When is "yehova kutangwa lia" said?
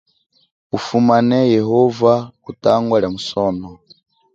1.55-3.09